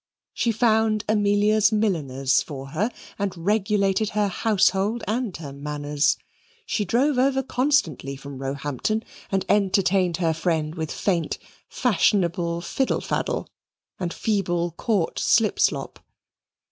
She 0.33 0.51
found 0.51 1.05
Amelia's 1.07 1.71
milliners 1.71 2.41
for 2.41 2.69
her 2.69 2.89
and 3.19 3.37
regulated 3.37 4.09
her 4.17 4.29
household 4.29 5.03
and 5.07 5.37
her 5.37 5.53
manners. 5.53 6.17
She 6.65 6.83
drove 6.85 7.19
over 7.19 7.43
constantly 7.43 8.15
from 8.15 8.39
Roehampton 8.39 9.03
and 9.31 9.45
entertained 9.47 10.17
her 10.17 10.33
friend 10.33 10.73
with 10.73 10.89
faint 10.91 11.37
fashionable 11.69 12.61
fiddle 12.61 13.01
faddle 13.01 13.47
and 13.99 14.11
feeble 14.11 14.71
Court 14.71 15.19
slip 15.19 15.59
slop. 15.59 15.99